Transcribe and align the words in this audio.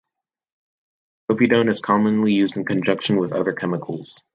Povidone 1.29 1.69
is 1.69 1.79
commonly 1.79 2.33
used 2.33 2.57
in 2.57 2.65
conjunction 2.65 3.17
with 3.17 3.31
other 3.33 3.53
chemicals. 3.53 4.19